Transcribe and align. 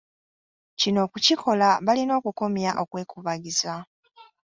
Kino 0.79 0.99
okukikola 1.05 1.67
balina 1.85 2.13
okukomya 2.19 2.71
okwekubagiza. 2.83 3.73